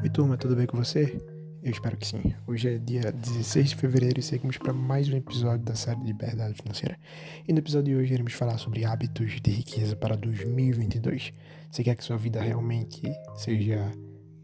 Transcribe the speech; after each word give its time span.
Oi 0.00 0.08
turma, 0.08 0.36
tudo 0.36 0.54
bem 0.54 0.64
com 0.64 0.76
você? 0.76 1.20
Eu 1.60 1.72
espero 1.72 1.96
que 1.96 2.06
sim. 2.06 2.32
Hoje 2.46 2.68
é 2.68 2.78
dia 2.78 3.10
16 3.10 3.70
de 3.70 3.76
fevereiro 3.76 4.20
e 4.20 4.22
seguimos 4.22 4.56
para 4.56 4.72
mais 4.72 5.08
um 5.08 5.16
episódio 5.16 5.64
da 5.64 5.74
série 5.74 6.00
Liberdade 6.04 6.54
Financeira. 6.54 6.96
E 7.48 7.52
no 7.52 7.58
episódio 7.58 7.92
de 7.92 8.00
hoje 8.00 8.14
iremos 8.14 8.32
falar 8.32 8.58
sobre 8.58 8.84
hábitos 8.84 9.40
de 9.40 9.50
riqueza 9.50 9.96
para 9.96 10.16
2022. 10.16 11.32
Você 11.68 11.82
quer 11.82 11.96
que 11.96 12.04
sua 12.04 12.16
vida 12.16 12.40
realmente 12.40 13.02
seja 13.34 13.90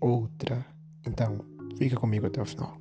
outra? 0.00 0.66
Então, 1.06 1.38
fica 1.78 1.96
comigo 1.96 2.26
até 2.26 2.42
o 2.42 2.44
final. 2.44 2.76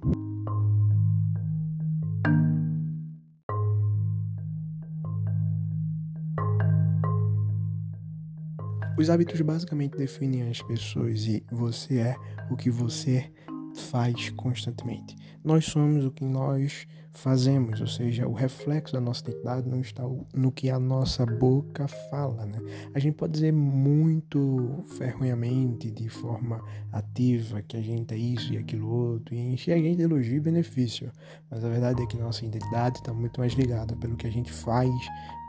Os 8.98 9.10
hábitos 9.10 9.42
basicamente 9.42 9.98
definem 9.98 10.50
as 10.50 10.62
pessoas 10.62 11.26
e 11.26 11.44
você 11.52 12.00
é 12.00 12.16
o 12.52 12.56
que 12.56 12.70
você 12.70 13.32
faz 13.76 14.30
constantemente. 14.32 15.16
Nós 15.44 15.66
somos 15.66 16.06
o 16.06 16.12
que 16.12 16.24
nós 16.24 16.88
fazemos, 17.14 17.80
ou 17.80 17.88
seja, 17.88 18.28
o 18.28 18.34
reflexo 18.34 18.94
da 18.94 19.00
nossa 19.00 19.22
identidade 19.22 19.70
não 19.70 19.80
está 19.80 20.04
no 20.34 20.52
que 20.52 20.70
a 20.70 20.80
nossa 20.80 21.26
boca 21.26 21.88
fala, 21.88 22.46
né? 22.46 22.60
A 22.94 23.00
gente 23.00 23.16
pode 23.16 23.34
dizer 23.34 23.54
muito 23.54 24.84
ferronhamente, 24.98 25.92
de 25.92 26.10
forma 26.10 26.60
ativa, 26.92 27.62
que 27.62 27.78
a 27.78 27.82
gente 27.82 28.14
é 28.14 28.18
isso 28.18 28.54
e 28.54 28.58
aquilo 28.58 28.90
outro, 28.90 29.36
e 29.36 29.40
encher 29.40 29.74
a 29.74 29.78
gente 29.78 29.98
de 29.98 30.04
elogio 30.04 30.38
e 30.38 30.40
benefício, 30.40 31.12
mas 31.52 31.64
a 31.64 31.70
verdade 31.70 32.02
é 32.02 32.06
que 32.08 32.18
nossa 32.18 32.46
identidade 32.46 32.98
está 32.98 33.14
muito 33.14 33.40
mais 33.40 33.54
ligada 33.54 33.96
pelo 33.96 34.16
que 34.16 34.26
a 34.26 34.32
gente 34.32 34.52
faz 34.52 34.90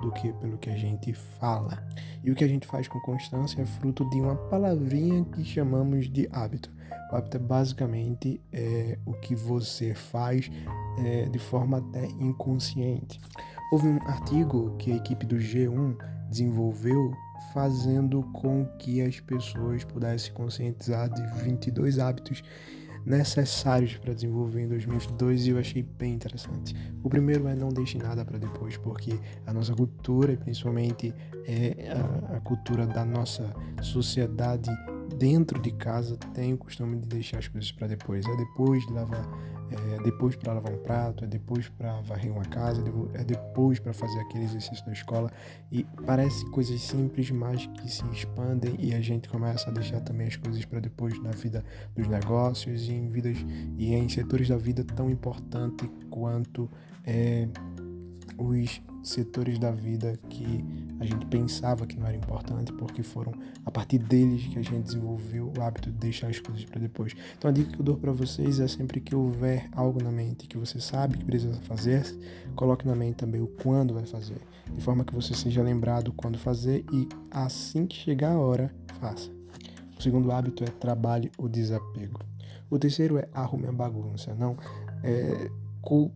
do 0.02 0.12
que 0.12 0.32
pelo 0.34 0.58
que 0.58 0.68
a 0.68 0.76
gente 0.76 1.14
fala. 1.14 1.82
E 2.22 2.30
o 2.30 2.34
que 2.34 2.44
a 2.44 2.48
gente 2.48 2.66
faz 2.66 2.86
com 2.88 3.00
constância 3.00 3.62
é 3.62 3.66
fruto 3.66 4.08
de 4.10 4.20
uma 4.20 4.36
palavrinha 4.36 5.24
que 5.24 5.42
chamamos 5.44 6.10
de 6.10 6.28
hábito. 6.30 6.70
O 7.12 7.16
hábito 7.16 7.36
é 7.36 7.40
basicamente 7.40 8.40
é, 8.52 8.98
o 9.04 9.12
que 9.12 9.34
você 9.34 9.94
faz 9.94 10.50
é, 10.98 11.26
de 11.26 11.38
forma 11.38 11.78
até 11.78 12.06
inconsciente. 12.06 13.20
Houve 13.72 13.88
um 13.88 14.02
artigo 14.06 14.76
que 14.78 14.92
a 14.92 14.96
equipe 14.96 15.26
do 15.26 15.36
G1 15.36 15.96
desenvolveu 16.28 17.12
fazendo 17.52 18.22
com 18.32 18.66
que 18.78 19.00
as 19.02 19.20
pessoas 19.20 19.84
pudessem 19.84 20.32
conscientizar 20.32 21.08
de 21.08 21.22
22 21.44 21.98
hábitos 21.98 22.42
necessários 23.04 23.96
para 23.96 24.14
desenvolver 24.14 24.62
em 24.62 24.68
2022 24.68 25.46
e 25.46 25.50
eu 25.50 25.58
achei 25.58 25.82
bem 25.82 26.14
interessante. 26.14 26.74
O 27.02 27.10
primeiro 27.10 27.46
é 27.48 27.54
não 27.54 27.68
deixe 27.68 27.98
nada 27.98 28.24
para 28.24 28.38
depois, 28.38 28.76
porque 28.78 29.18
a 29.46 29.52
nossa 29.52 29.74
cultura, 29.74 30.36
principalmente 30.36 31.14
é 31.46 31.92
a, 31.92 32.36
a 32.36 32.40
cultura 32.40 32.86
da 32.86 33.04
nossa 33.04 33.54
sociedade 33.82 34.70
dentro 35.18 35.60
de 35.60 35.70
casa 35.70 36.16
tem 36.34 36.52
o 36.52 36.58
costume 36.58 36.98
de 36.98 37.06
deixar 37.06 37.38
as 37.38 37.48
coisas 37.48 37.70
para 37.72 37.86
depois. 37.86 38.26
É 38.26 38.36
depois 38.36 38.86
de 38.86 38.92
lavar, 38.92 39.26
é 39.70 40.02
depois 40.02 40.36
para 40.36 40.54
lavar 40.54 40.72
um 40.72 40.78
prato, 40.78 41.24
é 41.24 41.26
depois 41.26 41.68
para 41.68 42.00
varrer 42.02 42.32
uma 42.32 42.44
casa, 42.44 42.82
é 43.14 43.24
depois 43.24 43.78
para 43.78 43.92
fazer 43.92 44.18
aquele 44.20 44.44
exercício 44.44 44.84
da 44.84 44.92
escola. 44.92 45.30
E 45.70 45.84
parece 46.06 46.44
coisas 46.50 46.80
simples, 46.80 47.30
mas 47.30 47.66
que 47.66 47.90
se 47.90 48.04
expandem 48.12 48.76
e 48.78 48.94
a 48.94 49.00
gente 49.00 49.28
começa 49.28 49.70
a 49.70 49.72
deixar 49.72 50.00
também 50.00 50.26
as 50.26 50.36
coisas 50.36 50.64
para 50.64 50.80
depois 50.80 51.20
na 51.22 51.30
vida 51.30 51.64
dos 51.94 52.06
negócios 52.06 52.88
e 52.88 52.92
em 52.92 53.08
vidas 53.08 53.38
e 53.76 53.94
em 53.94 54.08
setores 54.08 54.48
da 54.48 54.56
vida 54.56 54.84
tão 54.84 55.10
importante 55.10 55.88
quanto 56.10 56.70
é, 57.04 57.48
os 58.38 58.82
setores 59.02 59.58
da 59.58 59.70
vida 59.70 60.18
que 60.28 60.64
a 61.00 61.04
gente 61.04 61.26
pensava 61.26 61.86
que 61.86 61.98
não 61.98 62.06
era 62.06 62.16
importante, 62.16 62.72
porque 62.72 63.02
foram 63.02 63.32
a 63.64 63.70
partir 63.70 63.98
deles 63.98 64.46
que 64.46 64.58
a 64.58 64.62
gente 64.62 64.82
desenvolveu 64.82 65.52
o 65.56 65.62
hábito 65.62 65.90
de 65.90 65.98
deixar 65.98 66.28
as 66.28 66.38
coisas 66.38 66.64
para 66.64 66.80
depois. 66.80 67.14
Então 67.36 67.50
a 67.50 67.52
dica 67.52 67.72
que 67.72 67.80
eu 67.80 67.84
dou 67.84 67.96
para 67.96 68.12
vocês 68.12 68.60
é 68.60 68.68
sempre 68.68 69.00
que 69.00 69.14
houver 69.14 69.68
algo 69.72 70.02
na 70.02 70.10
mente 70.10 70.46
que 70.46 70.56
você 70.56 70.80
sabe 70.80 71.18
que 71.18 71.24
precisa 71.24 71.60
fazer, 71.62 72.04
coloque 72.54 72.86
na 72.86 72.94
mente 72.94 73.16
também 73.16 73.40
o 73.40 73.46
quando 73.46 73.94
vai 73.94 74.06
fazer, 74.06 74.40
de 74.72 74.82
forma 74.82 75.04
que 75.04 75.14
você 75.14 75.34
seja 75.34 75.62
lembrado 75.62 76.12
quando 76.12 76.38
fazer 76.38 76.84
e 76.92 77.08
assim 77.30 77.86
que 77.86 77.96
chegar 77.96 78.32
a 78.32 78.38
hora, 78.38 78.74
faça. 79.00 79.30
O 79.98 80.02
segundo 80.02 80.30
hábito 80.30 80.64
é 80.64 80.66
trabalhe 80.66 81.30
o 81.38 81.48
desapego. 81.48 82.20
O 82.70 82.78
terceiro 82.78 83.18
é 83.18 83.28
arrume 83.32 83.68
a 83.68 83.72
bagunça. 83.72 84.34
Não 84.34 84.56
é, 85.02 85.50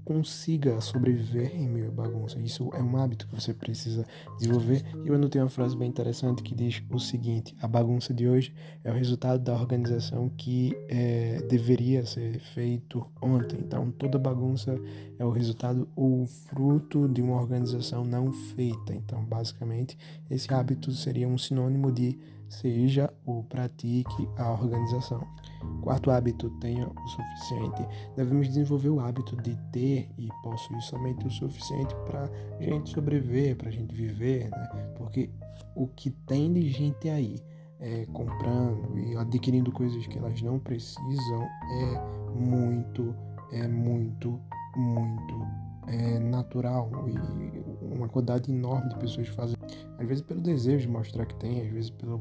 consiga 0.05 0.81
sobreviver 0.81 1.55
em 1.55 1.69
meio 1.69 1.89
à 1.89 1.91
bagunça. 1.91 2.39
Isso 2.41 2.71
é 2.73 2.83
um 2.83 2.97
hábito 2.97 3.29
que 3.29 3.34
você 3.34 3.53
precisa 3.53 4.06
desenvolver. 4.39 4.83
E 5.05 5.09
eu 5.09 5.15
anotei 5.15 5.41
uma 5.41 5.51
frase 5.51 5.77
bem 5.77 5.89
interessante 5.89 6.43
que 6.43 6.55
diz 6.55 6.83
o 6.91 6.99
seguinte: 6.99 7.55
a 7.61 7.69
bagunça 7.69 8.15
de 8.15 8.27
hoje 8.27 8.55
é 8.83 8.91
o 8.91 8.95
resultado 8.95 9.43
da 9.43 9.53
organização 9.53 10.29
que 10.31 10.77
é, 10.89 11.43
deveria 11.49 12.06
ser 12.06 12.41
feito 12.41 13.06
ontem. 13.21 13.59
Então, 13.61 13.91
toda 13.91 14.19
bagunça 14.19 14.81
é 15.19 15.25
o 15.25 15.31
resultado 15.31 15.87
ou 15.95 16.27
fruto 16.27 17.09
de 17.09 17.21
uma 17.21 17.37
organização 17.37 18.05
não 18.05 18.33
feita. 18.33 18.95
Então, 18.95 19.25
basicamente, 19.25 19.99
esse 20.31 20.53
hábito 20.53 20.91
seria 20.93 21.29
um 21.29 21.37
sinônimo 21.37 21.93
de 21.93 22.19
seja 22.49 23.13
ou 23.27 23.43
pratique 23.45 24.29
a 24.37 24.51
organização. 24.51 25.27
Quarto 25.83 26.11
hábito, 26.11 26.51
tenha 26.61 26.89
o 26.89 27.09
suficiente. 27.09 27.87
Devemos 28.17 28.49
desenvolver 28.49 28.91
o 28.91 29.01
hábito 29.01 29.37
de 29.37 29.57
ter 29.73 30.09
e 30.17 30.29
possuir 30.43 30.81
somente 30.83 31.27
o 31.27 31.31
suficiente 31.31 31.95
para 32.07 32.31
a 32.59 32.63
gente 32.63 32.91
sobreviver, 32.91 33.57
para 33.57 33.69
a 33.69 33.73
gente 33.73 33.95
viver, 33.95 34.51
né? 34.51 34.93
Porque 34.97 35.31
o 35.75 35.87
que 35.89 36.11
tem 36.11 36.53
de 36.53 36.71
gente 36.71 37.09
aí 37.09 37.37
é, 37.81 38.07
comprando 38.07 38.99
e 38.99 39.17
adquirindo 39.17 39.71
coisas 39.73 40.07
que 40.07 40.19
elas 40.19 40.41
não 40.43 40.59
precisam 40.59 41.43
é 41.43 42.31
muito, 42.35 43.15
é 43.53 43.67
muito, 43.69 44.41
muito 44.77 45.47
é, 45.87 46.19
natural 46.19 46.91
e 47.09 47.78
uma 47.93 48.09
quantidade 48.09 48.50
enorme 48.50 48.88
de 48.91 48.97
pessoas 48.99 49.28
fazem, 49.28 49.56
às 49.99 50.06
vezes 50.06 50.22
pelo 50.22 50.41
desejo 50.41 50.87
de 50.87 50.93
mostrar 50.93 51.26
que 51.26 51.34
tem, 51.37 51.60
às 51.60 51.69
vezes 51.69 51.91
pela 51.91 52.16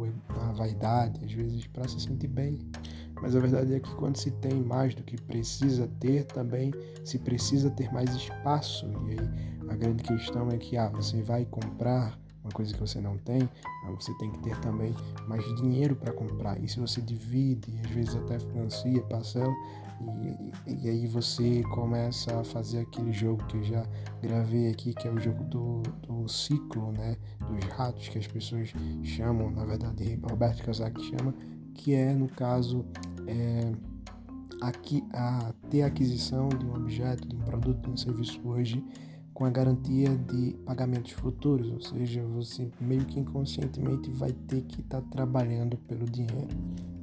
vaidade, 0.53 1.23
às 1.23 1.31
vezes 1.31 1.67
para 1.67 1.88
se 1.88 2.00
sentir 2.00 2.28
bem. 2.28 2.59
Mas 3.22 3.35
a 3.35 3.39
verdade 3.39 3.73
é 3.73 3.79
que 3.79 3.94
quando 3.95 4.16
se 4.17 4.31
tem 4.31 4.61
mais 4.61 4.94
do 4.94 5.03
que 5.03 5.19
precisa 5.19 5.88
ter, 6.00 6.25
também 6.25 6.72
se 7.03 7.17
precisa 7.17 7.69
ter 7.72 7.91
mais 7.91 8.13
espaço. 8.16 8.85
E 9.07 9.11
aí 9.11 9.29
a 9.69 9.75
grande 9.75 10.03
questão 10.03 10.50
é 10.50 10.57
que 10.57 10.78
ah, 10.78 10.89
você 10.89 11.22
vai 11.22 11.45
comprar 11.45 12.17
uma 12.47 12.53
coisa 12.53 12.74
que 12.74 12.80
você 12.80 13.00
não 13.02 13.18
tem, 13.18 13.47
você 13.96 14.13
tem 14.16 14.31
que 14.31 14.40
ter 14.40 14.58
também 14.62 14.96
mais 15.28 15.44
dinheiro 15.58 15.96
para 15.96 16.13
comprar. 16.13 16.62
E 16.63 16.68
se 16.68 16.80
você 16.80 17.02
divide, 17.02 17.80
às 17.84 17.91
vezes 17.91 18.16
até 18.16 18.40
financia, 18.40 19.02
parcela, 19.03 19.53
e, 20.00 20.84
e, 20.85 20.90
aí 20.90 21.08
você 21.08 21.63
começa 21.74 22.40
a 22.40 22.44
fazer 22.44 22.81
aquele 22.81 23.12
jogo 23.12 23.44
que 23.46 23.58
eu 23.58 23.63
já 23.63 23.84
gravei 24.22 24.69
aqui, 24.69 24.94
que 24.94 25.08
é 25.08 25.12
o 25.12 25.19
jogo 25.19 25.44
do, 25.46 25.81
do 26.08 26.28
ciclo, 26.28 26.91
né? 26.91 27.18
Dos 27.40 27.66
ratos 27.72 28.08
que 28.08 28.19
as 28.19 28.28
pessoas 28.28 28.72
chamam, 29.03 29.50
na 29.50 29.66
verdade, 29.66 30.19
Roberto 30.29 30.62
Kiyosaki 30.62 31.03
chama, 31.03 31.34
que 31.74 31.96
é, 31.96 32.14
no 32.14 32.28
caso, 32.28 32.85
é, 33.25 33.72
aqui, 34.62 35.03
a 35.14 35.52
ter 35.68 35.81
aquisição 35.81 36.47
de 36.50 36.64
um 36.64 36.75
objeto, 36.75 37.28
de 37.28 37.35
um 37.35 37.40
produto, 37.40 37.81
de 37.81 37.90
um 37.90 37.97
serviço 37.97 38.40
hoje 38.47 38.84
com 39.38 39.46
a 39.46 39.52
garantia 39.52 40.09
de 40.18 40.56
pagamentos 40.66 41.12
futuros, 41.12 41.70
ou 41.70 41.80
seja, 41.80 42.24
você 42.24 42.68
meio 42.81 43.06
que 43.06 43.20
inconscientemente 43.20 44.09
vai 44.09 44.31
ter 44.31 44.64
que 44.64 44.81
estar 44.81 45.00
tá 45.00 45.08
trabalhando 45.12 45.78
pelo 45.78 46.06
dinheiro. 46.06 46.48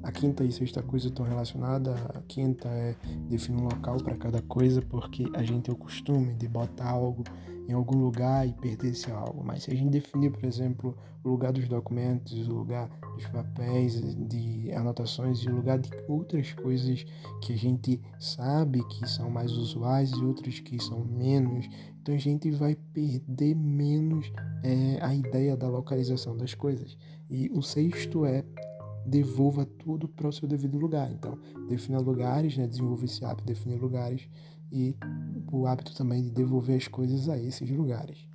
A 0.02 0.10
quinta 0.10 0.42
e 0.42 0.50
sexta 0.50 0.82
coisa 0.82 1.06
estão 1.06 1.24
relacionadas. 1.24 1.94
A 2.12 2.20
quinta 2.26 2.66
é 2.66 2.96
definir 3.28 3.62
um 3.62 3.66
local 3.66 3.98
para 3.98 4.16
cada 4.16 4.42
coisa, 4.42 4.82
porque 4.82 5.30
a 5.32 5.44
gente 5.44 5.62
tem 5.62 5.74
o 5.74 5.78
costume 5.78 6.34
de 6.34 6.48
botar 6.48 6.90
algo 6.90 7.22
em 7.68 7.72
algum 7.72 7.98
lugar 7.98 8.46
e 8.46 8.52
pertence 8.52 9.08
a 9.12 9.16
algo. 9.16 9.44
Mas 9.44 9.62
se 9.62 9.70
a 9.70 9.74
gente 9.76 9.90
definir, 9.90 10.32
por 10.32 10.44
exemplo, 10.44 10.96
o 11.22 11.28
lugar 11.30 11.52
dos 11.52 11.68
documentos, 11.68 12.48
o 12.48 12.52
lugar 12.52 12.88
dos 13.14 13.26
papéis, 13.28 13.94
de 14.28 14.72
anotações 14.72 15.38
e 15.38 15.48
o 15.48 15.54
lugar 15.54 15.78
de 15.78 15.90
outras 16.08 16.52
coisas 16.52 17.06
que 17.40 17.52
a 17.52 17.56
gente 17.56 18.00
sabe 18.18 18.86
que 18.88 19.08
são 19.08 19.30
mais 19.30 19.52
usuais 19.52 20.10
e 20.10 20.24
outras 20.24 20.60
que 20.60 20.82
são 20.82 21.04
menos, 21.04 21.66
então 22.04 22.14
a 22.14 22.18
gente 22.18 22.50
vai 22.50 22.76
perder 22.92 23.54
menos 23.54 24.30
é, 24.62 24.98
a 25.00 25.14
ideia 25.14 25.56
da 25.56 25.66
localização 25.66 26.36
das 26.36 26.52
coisas. 26.52 26.98
E 27.30 27.50
o 27.50 27.62
sexto 27.62 28.26
é 28.26 28.44
devolva 29.06 29.64
tudo 29.64 30.06
para 30.06 30.28
o 30.28 30.32
seu 30.32 30.46
devido 30.46 30.76
lugar. 30.76 31.10
Então, 31.10 31.38
defina 31.66 31.98
lugares, 31.98 32.58
né? 32.58 32.66
desenvolva 32.66 33.06
esse 33.06 33.24
hábito, 33.24 33.46
definir 33.46 33.80
lugares 33.80 34.28
e 34.70 34.94
o 35.50 35.66
hábito 35.66 35.94
também 35.96 36.22
de 36.22 36.30
devolver 36.30 36.76
as 36.76 36.86
coisas 36.88 37.26
a 37.26 37.38
esses 37.38 37.70
lugares. 37.70 38.28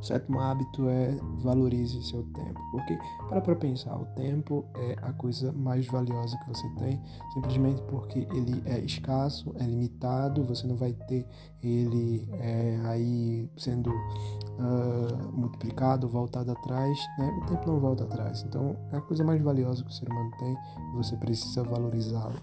O 0.00 0.04
sétimo 0.04 0.40
hábito 0.40 0.88
é 0.88 1.14
valorize 1.42 2.02
seu 2.04 2.22
tempo. 2.22 2.60
Porque, 2.70 2.98
para 3.28 3.40
para 3.40 3.56
pensar, 3.56 3.96
o 3.96 4.06
tempo 4.16 4.64
é 4.74 4.96
a 5.02 5.12
coisa 5.12 5.52
mais 5.52 5.86
valiosa 5.86 6.38
que 6.38 6.48
você 6.48 6.68
tem, 6.78 7.00
simplesmente 7.34 7.82
porque 7.82 8.26
ele 8.32 8.62
é 8.64 8.78
escasso, 8.80 9.54
é 9.58 9.64
limitado, 9.64 10.42
você 10.44 10.66
não 10.66 10.76
vai 10.76 10.92
ter 10.92 11.26
ele 11.62 12.26
é, 12.32 12.80
aí 12.84 13.48
sendo 13.56 13.90
uh, 13.90 15.32
multiplicado, 15.32 16.08
voltado 16.08 16.50
atrás, 16.52 16.98
né? 17.18 17.40
O 17.42 17.46
tempo 17.46 17.70
não 17.70 17.78
volta 17.78 18.04
atrás. 18.04 18.42
Então, 18.46 18.76
é 18.92 18.96
a 18.96 19.00
coisa 19.00 19.22
mais 19.22 19.42
valiosa 19.42 19.84
que 19.84 19.90
o 19.90 19.92
ser 19.92 20.08
humano 20.08 20.30
tem 20.38 20.56
e 20.92 20.96
você 20.96 21.16
precisa 21.16 21.62
valorizá-lo. 21.62 22.40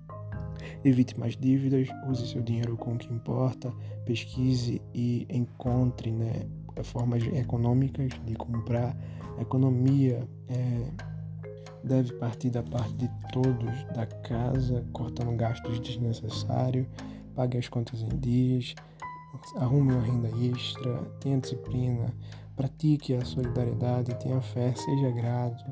evite 0.83 1.19
mais 1.19 1.35
dívidas, 1.35 1.87
use 2.07 2.27
seu 2.27 2.41
dinheiro 2.41 2.77
com 2.77 2.93
o 2.93 2.97
que 2.97 3.11
importa, 3.11 3.73
pesquise 4.05 4.81
e 4.93 5.25
encontre 5.29 6.11
né, 6.11 6.47
formas 6.83 7.23
econômicas 7.33 8.11
de 8.25 8.35
comprar. 8.35 8.95
A 9.37 9.41
economia 9.41 10.27
é, 10.47 10.91
deve 11.83 12.13
partir 12.13 12.49
da 12.49 12.63
parte 12.63 12.93
de 12.93 13.09
todos 13.31 13.83
da 13.95 14.05
casa, 14.05 14.85
cortando 14.91 15.35
gastos 15.35 15.79
desnecessários, 15.79 16.87
pague 17.35 17.57
as 17.57 17.67
contas 17.67 18.01
em 18.01 18.17
dias, 18.19 18.75
arrume 19.55 19.93
uma 19.93 20.01
renda 20.01 20.29
extra, 20.29 21.03
tenha 21.19 21.39
disciplina, 21.39 22.13
pratique 22.55 23.13
a 23.13 23.23
solidariedade, 23.23 24.15
tenha 24.15 24.41
fé, 24.41 24.73
seja 24.75 25.11
grato, 25.11 25.63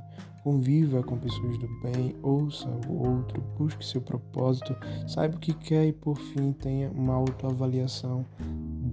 conviva 0.43 1.01
com 1.01 1.17
pessoas 1.17 1.57
do 1.57 1.67
bem, 1.81 2.15
ouça 2.21 2.69
o 2.87 3.09
outro, 3.09 3.41
busque 3.57 3.83
seu 3.83 3.99
propósito, 3.99 4.77
saiba 5.07 5.35
o 5.35 5.39
que 5.39 5.53
quer 5.53 5.87
e 5.87 5.91
por 5.91 6.17
fim 6.17 6.53
tenha 6.53 6.91
uma 6.91 7.15
autoavaliação 7.15 8.23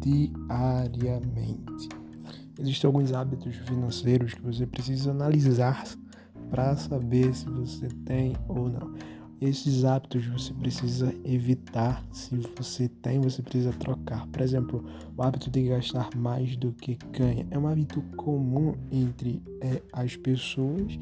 diariamente. 0.01 2.02
Existem 2.59 2.89
alguns 2.89 3.13
hábitos 3.13 3.55
financeiros 3.57 4.35
que 4.35 4.43
você 4.43 4.67
precisa 4.67 5.11
analisar 5.11 5.85
para 6.51 6.77
saber 6.77 7.35
se 7.35 7.47
você 7.47 7.89
tem 8.05 8.37
ou 8.47 8.69
não. 8.69 8.95
Esses 9.41 9.85
hábitos 9.85 10.25
você 10.27 10.55
precisa 10.55 11.13
evitar. 11.25 12.05
Se 12.13 12.37
você 12.37 12.89
tem, 12.89 13.19
você 13.19 13.43
precisa 13.43 13.73
trocar. 13.73 14.25
Por 14.29 14.41
exemplo, 14.41 14.85
o 15.17 15.23
hábito 15.23 15.51
de 15.51 15.67
gastar 15.67 16.11
mais 16.15 16.57
do 16.57 16.73
que 16.73 16.97
ganha 17.11 17.45
é 17.51 17.59
um 17.59 17.67
hábito 17.67 18.01
comum 18.17 18.77
entre 18.91 19.43
é, 19.61 19.83
as 19.93 20.17
pessoas 20.17 20.97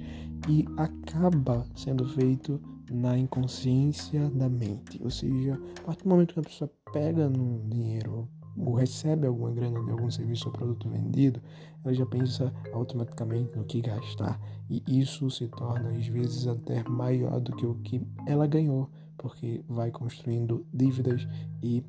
e 0.49 0.65
acaba 0.79 1.67
sendo 1.75 2.09
feito 2.09 2.59
na 2.91 3.19
inconsciência 3.19 4.31
da 4.31 4.49
mente. 4.49 4.99
Ou 5.03 5.11
seja, 5.11 5.61
a 5.81 5.83
partir 5.83 6.05
do 6.05 6.09
momento 6.09 6.33
que 6.33 6.41
a 6.41 6.45
pessoa 6.45 6.73
pega 6.93 7.29
no 7.29 7.69
dinheiro 7.69 8.27
ou 8.65 8.75
recebe 8.75 9.27
alguma 9.27 9.51
grana 9.51 9.83
de 9.83 9.91
algum 9.91 10.11
serviço 10.11 10.49
ou 10.49 10.53
produto 10.53 10.89
vendido, 10.89 11.41
ela 11.85 11.95
já 11.95 12.07
pensa 12.07 12.53
automaticamente 12.73 13.57
no 13.57 13.65
que 13.65 13.81
gastar. 13.81 14.41
E 14.69 14.83
isso 14.87 15.31
se 15.31 15.49
torna, 15.49 15.91
às 15.91 16.07
vezes, 16.07 16.47
até 16.47 16.83
maior 16.89 17.41
do 17.41 17.55
que 17.57 17.67
o 17.67 17.75
que 17.77 18.07
ela 18.27 18.47
ganhou, 18.47 18.89
porque 19.17 19.65
vai 19.69 19.91
construindo 19.91 20.67
dívidas 20.73 21.27
e 21.63 21.83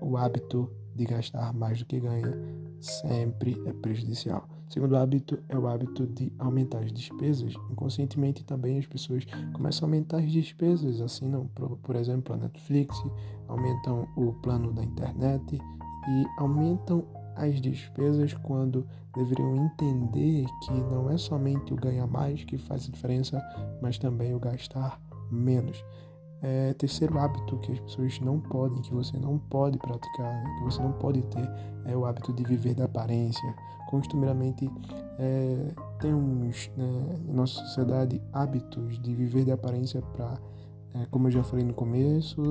o 0.00 0.16
hábito 0.16 0.70
de 0.94 1.04
gastar 1.04 1.52
mais 1.54 1.78
do 1.78 1.86
que 1.86 2.00
ganha 2.00 2.32
sempre 2.80 3.60
é 3.66 3.72
prejudicial. 3.72 4.48
Segundo 4.68 4.96
hábito 4.96 5.38
é 5.48 5.56
o 5.56 5.66
hábito 5.66 6.06
de 6.06 6.30
aumentar 6.38 6.80
as 6.80 6.92
despesas. 6.92 7.54
Inconscientemente 7.70 8.44
também 8.44 8.78
as 8.78 8.86
pessoas 8.86 9.24
começam 9.54 9.86
a 9.86 9.88
aumentar 9.88 10.18
as 10.18 10.30
despesas, 10.30 11.00
assinam, 11.00 11.46
por, 11.54 11.78
por 11.78 11.96
exemplo, 11.96 12.34
a 12.34 12.36
Netflix, 12.36 12.94
aumentam 13.48 14.06
o 14.14 14.34
plano 14.34 14.72
da 14.72 14.84
internet 14.84 15.58
e 16.08 16.26
aumentam 16.38 17.04
as 17.36 17.60
despesas 17.60 18.34
quando 18.34 18.86
deveriam 19.14 19.54
entender 19.56 20.46
que 20.64 20.72
não 20.72 21.10
é 21.10 21.16
somente 21.16 21.72
o 21.72 21.76
ganhar 21.76 22.06
mais 22.06 22.44
que 22.44 22.58
faz 22.58 22.88
a 22.88 22.90
diferença, 22.90 23.42
mas 23.80 23.98
também 23.98 24.34
o 24.34 24.40
gastar 24.40 25.00
menos. 25.30 25.84
É, 26.40 26.72
terceiro 26.74 27.18
hábito 27.18 27.58
que 27.58 27.72
as 27.72 27.80
pessoas 27.80 28.20
não 28.20 28.38
podem, 28.38 28.80
que 28.82 28.94
você 28.94 29.16
não 29.18 29.38
pode 29.38 29.76
praticar, 29.78 30.44
que 30.56 30.64
você 30.64 30.80
não 30.80 30.92
pode 30.92 31.20
ter, 31.22 31.50
é 31.84 31.96
o 31.96 32.04
hábito 32.04 32.32
de 32.32 32.44
viver 32.44 32.74
da 32.74 32.84
aparência. 32.84 33.54
Costumeiramente, 33.88 34.70
é, 35.18 35.74
temos 36.00 36.70
né, 36.76 37.20
em 37.28 37.32
nossa 37.32 37.54
sociedade 37.54 38.22
hábitos 38.32 39.00
de 39.00 39.14
viver 39.14 39.44
de 39.44 39.50
aparência 39.50 40.00
para, 40.00 40.38
é, 40.94 41.06
como 41.10 41.28
eu 41.28 41.32
já 41.32 41.42
falei 41.42 41.64
no 41.64 41.74
começo, 41.74 42.42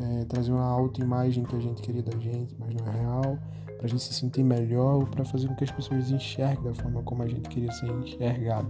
é, 0.00 0.24
trazer 0.24 0.52
uma 0.52 0.64
autoimagem 0.64 1.44
que 1.44 1.54
a 1.54 1.60
gente 1.60 1.82
queria 1.82 2.02
da 2.02 2.18
gente, 2.18 2.54
mas 2.58 2.74
não 2.74 2.86
é 2.86 2.96
real, 2.96 3.38
para 3.76 3.86
a 3.86 3.88
gente 3.88 4.02
se 4.02 4.14
sentir 4.14 4.42
melhor, 4.42 5.04
para 5.10 5.24
fazer 5.24 5.48
com 5.48 5.54
que 5.54 5.64
as 5.64 5.70
pessoas 5.70 6.10
enxerguem 6.10 6.64
da 6.64 6.74
forma 6.74 7.02
como 7.02 7.22
a 7.22 7.28
gente 7.28 7.48
queria 7.48 7.70
ser 7.72 7.90
enxergado. 7.90 8.68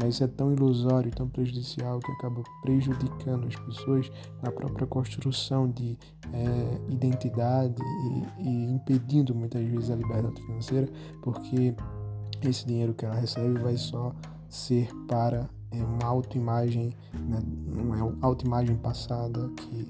Mas 0.00 0.14
isso 0.14 0.24
é 0.24 0.26
tão 0.26 0.52
ilusório 0.52 1.10
tão 1.10 1.28
prejudicial 1.28 1.98
que 1.98 2.10
acaba 2.12 2.42
prejudicando 2.62 3.46
as 3.46 3.56
pessoas 3.56 4.10
na 4.42 4.50
própria 4.50 4.86
construção 4.86 5.68
de 5.68 5.98
é, 6.32 6.92
identidade 6.92 7.74
e, 8.38 8.48
e 8.48 8.72
impedindo 8.72 9.34
muitas 9.34 9.62
vezes 9.64 9.90
a 9.90 9.96
liberdade 9.96 10.40
financeira, 10.42 10.88
porque 11.20 11.74
esse 12.40 12.66
dinheiro 12.66 12.94
que 12.94 13.04
ela 13.04 13.14
recebe 13.14 13.58
vai 13.58 13.76
só 13.76 14.14
ser 14.48 14.88
para 15.06 15.48
é, 15.72 15.84
uma 15.84 16.04
autoimagem, 16.04 16.92
né, 17.14 17.42
uma 17.72 18.18
autoimagem 18.20 18.76
passada 18.76 19.48
que 19.56 19.86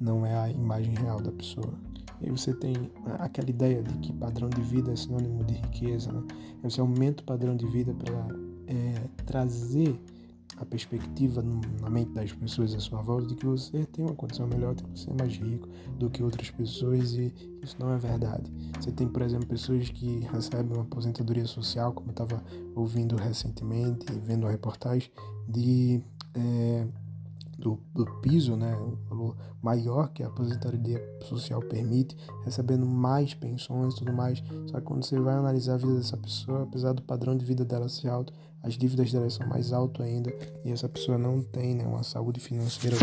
não 0.00 0.24
é 0.24 0.34
a 0.36 0.50
imagem 0.50 0.94
real 0.94 1.20
da 1.20 1.32
pessoa. 1.32 1.72
E 2.20 2.30
você 2.30 2.54
tem 2.54 2.74
aquela 3.18 3.50
ideia 3.50 3.82
de 3.82 3.98
que 3.98 4.12
padrão 4.12 4.48
de 4.48 4.62
vida 4.62 4.92
é 4.92 4.96
sinônimo 4.96 5.44
de 5.44 5.54
riqueza, 5.54 6.10
né? 6.10 6.22
Você 6.62 6.80
aumenta 6.80 7.22
o 7.22 7.26
padrão 7.26 7.54
de 7.54 7.66
vida 7.66 7.92
para 7.92 8.26
é, 8.66 9.08
trazer 9.26 10.00
a 10.56 10.64
perspectiva 10.64 11.42
na 11.80 11.90
mente 11.90 12.12
das 12.12 12.32
pessoas 12.32 12.74
à 12.74 12.80
sua 12.80 13.02
volta 13.02 13.26
de 13.26 13.34
que 13.34 13.46
você 13.46 13.84
tem 13.86 14.04
uma 14.04 14.14
condição 14.14 14.46
melhor, 14.46 14.74
de 14.74 14.84
que 14.84 14.90
você 14.90 15.10
é 15.10 15.14
mais 15.14 15.36
rico 15.36 15.68
do 15.98 16.10
que 16.10 16.22
outras 16.22 16.50
pessoas 16.50 17.12
e 17.14 17.32
isso 17.62 17.76
não 17.78 17.92
é 17.92 17.98
verdade. 17.98 18.50
Você 18.80 18.92
tem, 18.92 19.08
por 19.08 19.22
exemplo, 19.22 19.46
pessoas 19.46 19.88
que 19.90 20.20
recebem 20.32 20.72
uma 20.72 20.82
aposentadoria 20.82 21.46
social, 21.46 21.92
como 21.92 22.08
eu 22.08 22.12
estava 22.12 22.42
ouvindo 22.74 23.16
recentemente, 23.16 24.06
vendo 24.24 24.44
uma 24.44 24.50
reportagem, 24.50 25.10
de 25.48 26.02
é, 26.34 26.86
do, 27.58 27.80
do 27.94 28.04
piso, 28.20 28.56
né, 28.56 28.74
o 28.76 28.96
valor 29.08 29.36
maior 29.62 30.08
que 30.08 30.22
a 30.22 30.26
aposentadoria 30.26 31.02
social 31.22 31.60
permite, 31.60 32.16
recebendo 32.44 32.86
mais 32.86 33.34
pensões 33.34 33.94
e 33.94 33.98
tudo 33.98 34.12
mais. 34.12 34.42
Só 34.66 34.78
que 34.78 34.86
quando 34.86 35.04
você 35.04 35.18
vai 35.18 35.34
analisar 35.34 35.74
a 35.74 35.78
vida 35.78 35.94
dessa 35.94 36.16
pessoa, 36.16 36.64
apesar 36.64 36.92
do 36.92 37.02
padrão 37.02 37.36
de 37.36 37.44
vida 37.44 37.64
dela 37.64 37.88
ser 37.88 38.08
alto, 38.08 38.32
as 38.62 38.74
dívidas 38.74 39.12
dela 39.12 39.28
são 39.28 39.46
mais 39.46 39.72
altas 39.72 40.06
ainda 40.06 40.32
e 40.64 40.70
essa 40.70 40.88
pessoa 40.88 41.18
não 41.18 41.42
tem 41.42 41.74
né, 41.74 41.86
uma 41.86 42.02
saúde 42.02 42.40
financeira 42.40 42.96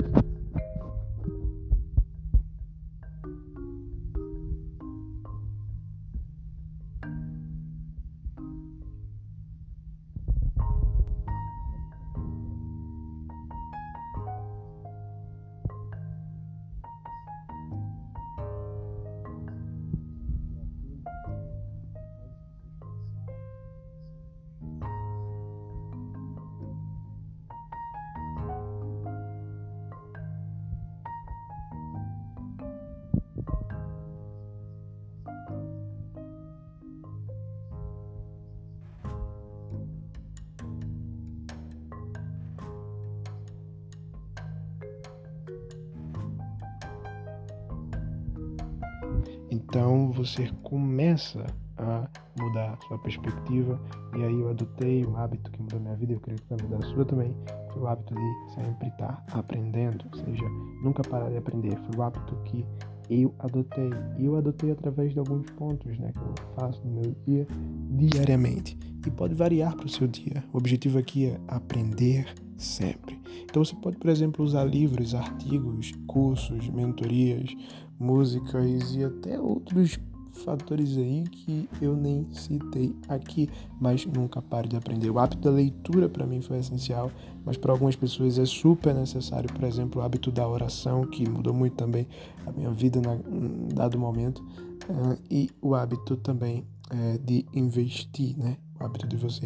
Então 49.71 50.11
você 50.11 50.51
começa 50.63 51.45
a 51.77 52.05
mudar 52.37 52.77
sua 52.89 52.97
perspectiva. 52.97 53.79
E 54.17 54.21
aí 54.21 54.41
eu 54.41 54.49
adotei 54.49 55.05
um 55.05 55.15
hábito 55.15 55.49
que 55.49 55.61
mudou 55.61 55.79
minha 55.79 55.95
vida, 55.95 56.11
eu 56.11 56.19
creio 56.19 56.37
que 56.41 56.49
vai 56.53 56.61
mudar 56.61 56.85
a 56.85 56.89
sua 56.89 57.05
também, 57.05 57.33
foi 57.71 57.81
o 57.81 57.87
hábito 57.87 58.13
de 58.13 58.53
sempre 58.53 58.89
estar 58.89 59.25
aprendendo, 59.31 60.03
ou 60.11 60.25
seja, 60.25 60.43
nunca 60.83 61.01
parar 61.03 61.29
de 61.29 61.37
aprender, 61.37 61.77
foi 61.85 61.95
o 61.95 62.03
hábito 62.03 62.35
que 62.43 62.65
eu 63.09 63.33
adotei. 63.39 63.91
E 64.19 64.25
eu 64.25 64.35
adotei 64.35 64.71
através 64.71 65.13
de 65.13 65.19
alguns 65.19 65.49
pontos 65.51 65.97
né, 65.97 66.11
que 66.11 66.19
eu 66.19 66.33
faço 66.59 66.85
no 66.85 66.91
meu 66.91 67.15
dia 67.25 67.47
diariamente. 67.91 68.77
E 69.07 69.09
pode 69.09 69.33
variar 69.33 69.73
para 69.77 69.85
o 69.85 69.89
seu 69.89 70.05
dia. 70.05 70.43
O 70.51 70.57
objetivo 70.57 70.99
aqui 70.99 71.27
é 71.27 71.39
aprender 71.47 72.27
sempre. 72.57 73.21
Então 73.43 73.63
você 73.63 73.75
pode, 73.75 73.97
por 73.97 74.09
exemplo, 74.09 74.45
usar 74.45 74.63
livros, 74.63 75.15
artigos, 75.15 75.91
cursos, 76.07 76.69
mentorias, 76.69 77.55
músicas 78.01 78.95
e 78.95 79.03
até 79.03 79.39
outros 79.39 79.99
fatores 80.31 80.97
aí 80.97 81.23
que 81.29 81.69
eu 81.81 81.95
nem 81.95 82.27
citei 82.33 82.95
aqui, 83.07 83.49
mas 83.79 84.05
nunca 84.05 84.41
pare 84.41 84.67
de 84.67 84.75
aprender. 84.75 85.09
O 85.09 85.19
hábito 85.19 85.41
da 85.41 85.51
leitura 85.51 86.09
para 86.09 86.25
mim 86.25 86.41
foi 86.41 86.57
essencial, 86.57 87.11
mas 87.45 87.57
para 87.57 87.71
algumas 87.71 87.95
pessoas 87.95 88.39
é 88.39 88.45
super 88.45 88.93
necessário, 88.95 89.51
por 89.53 89.63
exemplo, 89.63 90.01
o 90.01 90.03
hábito 90.03 90.31
da 90.31 90.47
oração, 90.47 91.05
que 91.05 91.29
mudou 91.29 91.53
muito 91.53 91.75
também 91.75 92.07
a 92.45 92.51
minha 92.51 92.71
vida 92.71 92.99
em 92.99 93.73
dado 93.73 93.99
momento, 93.99 94.39
uh, 94.39 95.17
e 95.29 95.49
o 95.61 95.75
hábito 95.75 96.15
também 96.17 96.65
uh, 96.91 97.19
de 97.23 97.45
investir, 97.53 98.37
né? 98.37 98.57
O 98.79 98.85
hábito 98.85 99.07
de 99.07 99.17
você 99.17 99.45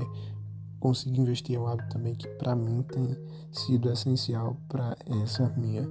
conseguir 0.80 1.20
investir 1.20 1.56
é 1.56 1.60
um 1.60 1.68
hábito 1.68 1.90
também 1.90 2.14
que 2.14 2.28
para 2.28 2.56
mim 2.56 2.84
tem 2.84 3.18
sido 3.52 3.92
essencial 3.92 4.56
para 4.70 4.96
essa 5.24 5.52
minha 5.58 5.90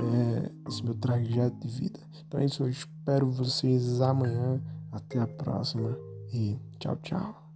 é, 0.00 0.50
esse 0.68 0.84
meu 0.84 0.94
trajeto 0.94 1.56
de 1.66 1.68
vida. 1.68 2.00
Então 2.26 2.40
é 2.40 2.44
isso, 2.44 2.62
eu 2.62 2.68
espero 2.68 3.30
vocês 3.30 4.00
amanhã. 4.00 4.60
Até 4.92 5.20
a 5.20 5.26
próxima 5.26 5.96
e 6.32 6.58
tchau, 6.78 6.96
tchau. 6.96 7.52